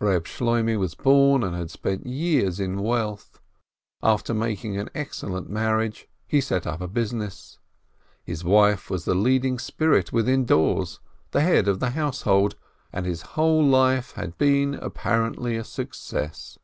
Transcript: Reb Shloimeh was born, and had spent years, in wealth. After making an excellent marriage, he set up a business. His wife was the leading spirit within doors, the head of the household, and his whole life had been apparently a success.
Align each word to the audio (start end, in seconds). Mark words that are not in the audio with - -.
Reb 0.00 0.24
Shloimeh 0.24 0.78
was 0.78 0.94
born, 0.94 1.44
and 1.44 1.54
had 1.54 1.70
spent 1.70 2.06
years, 2.06 2.58
in 2.58 2.80
wealth. 2.80 3.38
After 4.02 4.32
making 4.32 4.78
an 4.78 4.88
excellent 4.94 5.50
marriage, 5.50 6.08
he 6.26 6.40
set 6.40 6.66
up 6.66 6.80
a 6.80 6.88
business. 6.88 7.58
His 8.24 8.42
wife 8.44 8.88
was 8.88 9.04
the 9.04 9.14
leading 9.14 9.58
spirit 9.58 10.10
within 10.10 10.46
doors, 10.46 11.00
the 11.32 11.42
head 11.42 11.68
of 11.68 11.80
the 11.80 11.90
household, 11.90 12.56
and 12.94 13.04
his 13.04 13.20
whole 13.36 13.62
life 13.62 14.12
had 14.12 14.38
been 14.38 14.72
apparently 14.76 15.54
a 15.54 15.64
success. 15.64 16.58